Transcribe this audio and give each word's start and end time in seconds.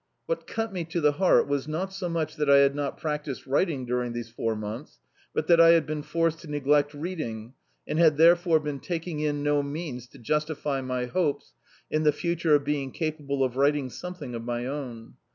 What 0.25 0.47
cut 0.47 0.73
me 0.73 0.83
to 0.85 0.99
the 0.99 1.11
heart 1.11 1.47
was 1.47 1.67
not 1.67 1.93
so 1.93 2.09
much 2.09 2.35
that 2.37 2.49
I 2.49 2.57
had 2.57 2.73
not 2.73 2.97
practised 2.97 3.45
writing 3.45 3.85
during 3.85 4.13
these 4.13 4.31
four 4.31 4.55
months, 4.55 4.99
but 5.31 5.45
that 5.45 5.61
I 5.61 5.73
had 5.73 5.85
been 5.85 6.01
forced 6.01 6.39
to 6.39 6.49
neglect 6.49 6.95
reading 6.95 7.53
and 7.87 7.99
had 7.99 8.17
therefore 8.17 8.59
been 8.59 8.79
taking 8.79 9.19
in 9.19 9.43
no 9.43 9.61
means 9.61 10.07
to 10.07 10.17
justify 10.17 10.81
my 10.81 11.05
hopes 11.05 11.53
in 11.91 12.01
the 12.01 12.11
future 12.11 12.55
of 12.55 12.63
being 12.63 12.89
capable 12.91 13.43
of 13.43 13.57
writing 13.57 13.91
something 13.91 14.33
of 14.33 14.43
my 14.43 14.65
own. 14.65 15.17